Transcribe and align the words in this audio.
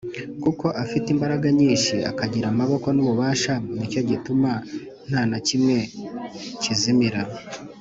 kuko 0.43 0.65
afite 0.83 1.07
imbaraga 1.11 1.47
nyinshi 1.59 1.95
akagira 2.11 2.45
amaboko 2.49 2.87
n’ububasha 2.91 3.53
ni 3.77 3.85
cyo 3.91 4.01
gituma 4.09 4.51
nta 5.09 5.21
na 5.31 5.39
kimwe 5.47 5.77
kizimira 6.61 7.21